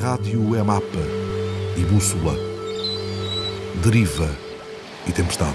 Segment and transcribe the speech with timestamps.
[0.00, 0.84] Rádio é mapa
[1.76, 2.34] e bússola,
[3.82, 4.30] deriva
[5.06, 5.52] e tempestade.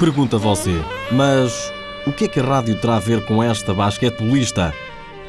[0.00, 0.82] Pergunta você,
[1.12, 1.72] mas
[2.04, 4.74] o que é que a rádio terá a ver com esta basquetebolista?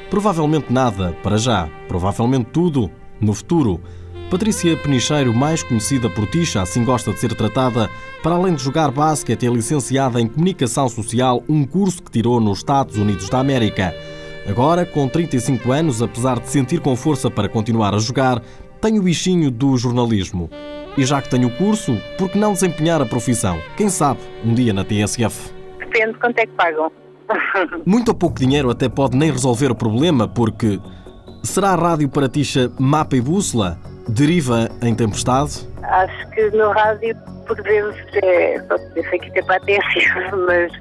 [0.10, 1.70] Provavelmente nada, para já.
[1.88, 2.90] Provavelmente tudo,
[3.22, 3.80] no futuro.
[4.34, 7.88] Patrícia Penicheiro, mais conhecida por Tisha, assim gosta de ser tratada,
[8.24, 12.58] para além de jogar basquete, é licenciada em Comunicação Social, um curso que tirou nos
[12.58, 13.94] Estados Unidos da América.
[14.50, 18.42] Agora, com 35 anos, apesar de sentir com força para continuar a jogar,
[18.82, 20.50] tem o bichinho do jornalismo.
[20.98, 23.62] E já que tem o curso, por que não desempenhar a profissão?
[23.78, 25.54] Quem sabe, um dia na TSF.
[25.78, 26.92] Depende de quanto é que pagam.
[27.86, 30.80] Muito ou pouco dinheiro até pode nem resolver o problema, porque
[31.44, 33.93] será a rádio para Tisha mapa e bússola?
[34.08, 35.68] Deriva em tempestade?
[35.84, 37.16] Acho que no rádio,
[37.48, 39.42] por vezes, é, eu sei que isto é
[40.48, 40.72] mas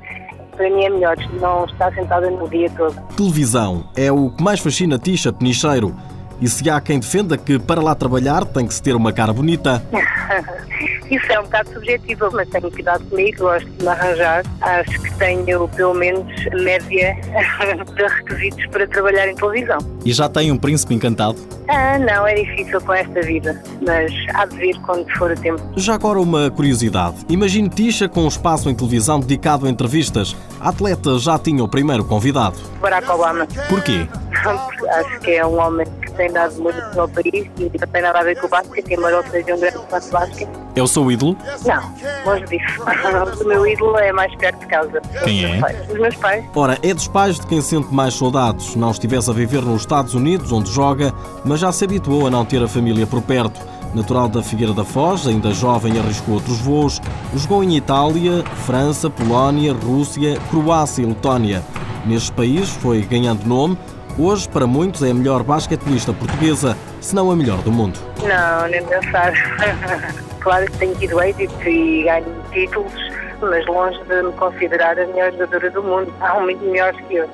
[0.56, 2.94] para mim é melhor não estar sentada no dia todo.
[3.16, 5.94] Televisão é o que mais fascina Tisha Penicheiro.
[6.42, 9.32] E se há quem defenda que para lá trabalhar tem que se ter uma cara
[9.32, 9.80] bonita.
[11.08, 14.42] Isso é um bocado subjetivo, mas tenho cuidado comigo, gosto de me arranjar.
[14.60, 16.26] Acho que tenho pelo menos
[16.64, 17.14] média
[17.94, 19.78] de requisitos para trabalhar em televisão.
[20.04, 21.36] E já tem um príncipe encantado?
[21.68, 25.62] Ah, não, é difícil com esta vida, mas há de vir quando for o tempo.
[25.76, 27.18] Já agora uma curiosidade.
[27.28, 30.36] Imagine Tisha com um espaço em televisão dedicado a entrevistas.
[30.60, 32.56] A atleta já tinha o primeiro convidado.
[32.80, 33.46] Barack Obama.
[33.68, 34.08] Porquê?
[34.90, 38.22] Acho que é um homem tem dado muito ao país e não tem nada a
[38.22, 40.48] ver com o basquete, embora ele seja um grande fã de basquete.
[40.74, 41.36] É o seu ídolo?
[41.64, 42.82] Não, longe disso.
[43.42, 45.00] O meu ídolo é mais perto de casa.
[45.24, 45.60] Quem Os meus é?
[45.60, 45.90] pais.
[45.90, 46.44] Os meus pais.
[46.54, 48.74] Ora, é dos pais de quem sente mais saudades.
[48.76, 51.12] Não estivesse a viver nos Estados Unidos, onde joga,
[51.44, 53.60] mas já se habituou a não ter a família por perto.
[53.94, 57.00] Natural da Figueira da Foz, ainda jovem arriscou outros voos.
[57.36, 61.62] Jogou em Itália, França, Polónia, Rússia, Croácia e Letónia.
[62.06, 63.76] Neste país foi ganhando nome.
[64.18, 67.98] Hoje, para muitos, é a melhor basquetebolista portuguesa, se não a melhor do mundo.
[68.20, 69.32] Não, nem pensar.
[70.40, 72.92] claro que tenho tido êxito e ganho títulos,
[73.40, 76.12] mas longe de me considerar a melhor jogadora do mundo.
[76.20, 77.28] Há muito melhores que eu.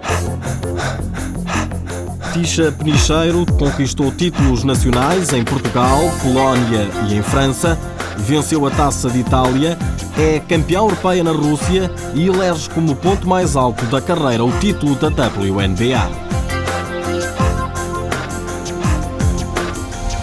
[2.33, 7.77] Tisha Penicheiro conquistou títulos nacionais em Portugal, Polónia e em França,
[8.19, 9.77] venceu a Taça de Itália,
[10.17, 14.95] é campeã europeia na Rússia e elege como ponto mais alto da carreira o título
[14.95, 16.28] da WNBA.